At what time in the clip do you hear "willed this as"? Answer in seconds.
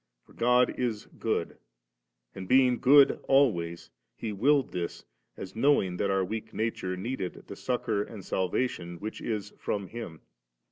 4.33-5.55